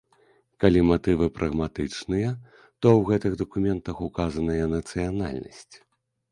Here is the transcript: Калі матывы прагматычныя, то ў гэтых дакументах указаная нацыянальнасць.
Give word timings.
Калі 0.63 0.79
матывы 0.91 1.27
прагматычныя, 1.35 2.29
то 2.81 2.87
ў 2.99 3.01
гэтых 3.11 3.31
дакументах 3.45 4.03
указаная 4.09 4.59
нацыянальнасць. 4.75 5.75